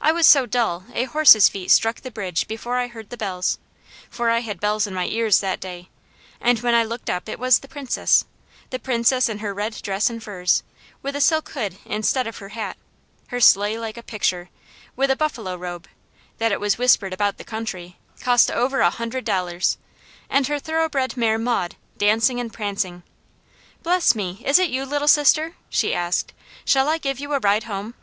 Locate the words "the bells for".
3.10-4.28